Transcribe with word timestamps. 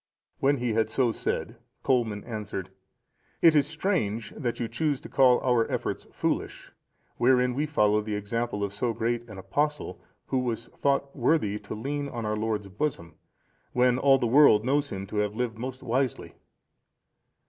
When 0.39 0.57
he 0.57 0.73
had 0.73 0.89
so 0.89 1.11
said, 1.11 1.57
Colman 1.83 2.23
answered, 2.23 2.71
"It 3.39 3.53
is 3.53 3.67
strange 3.67 4.31
that 4.31 4.59
you 4.59 4.67
choose 4.67 4.99
to 5.01 5.09
call 5.09 5.39
our 5.41 5.69
efforts 5.71 6.07
foolish, 6.11 6.71
wherein 7.17 7.53
we 7.53 7.67
follow 7.67 8.01
the 8.01 8.15
example 8.15 8.63
of 8.63 8.73
so 8.73 8.93
great 8.93 9.29
an 9.29 9.37
Apostle, 9.37 10.01
who 10.25 10.39
was 10.39 10.69
thought 10.69 11.15
worthy 11.15 11.59
to 11.59 11.75
lean 11.75 12.09
on 12.09 12.25
our 12.25 12.35
Lord's 12.35 12.67
bosom, 12.67 13.13
when 13.73 13.99
all 13.99 14.17
the 14.17 14.25
world 14.25 14.65
knows 14.65 14.89
him 14.89 15.05
to 15.05 15.17
have 15.17 15.35
lived 15.35 15.59
most 15.59 15.83
wisely." 15.83 16.33